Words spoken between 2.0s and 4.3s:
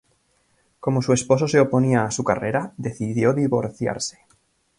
a su carrera, decidió divorciarse.